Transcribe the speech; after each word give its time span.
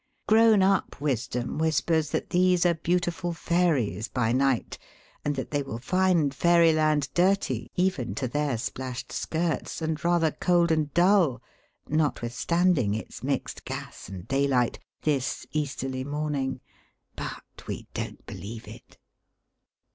Grown 0.25 0.63
up 0.63 0.99
wisdom 0.99 1.59
whispers 1.59 2.09
that 2.09 2.31
these 2.31 2.65
are 2.65 2.73
beautiful 2.73 3.33
fairies 3.33 4.07
by 4.07 4.31
night, 4.31 4.79
and 5.23 5.35
that 5.35 5.51
they 5.51 5.61
will 5.61 5.77
find 5.77 6.33
Fairy 6.33 6.73
Land 6.73 7.09
dirty 7.13 7.69
even 7.75 8.15
to 8.15 8.27
their 8.27 8.57
splashed 8.57 9.11
skirts, 9.11 9.79
and 9.79 10.03
rather 10.03 10.31
cold 10.31 10.71
and 10.71 10.91
dull 10.95 11.39
(notwithstanding 11.87 12.95
its 12.95 13.21
mixed 13.21 13.63
gas 13.63 14.09
and 14.09 14.27
daylight), 14.27 14.79
this 15.03 15.45
easterly 15.51 16.03
morning. 16.03 16.61
But, 17.15 17.67
we 17.67 17.85
don't 17.93 18.25
believe 18.25 18.67
it. 18.67 18.97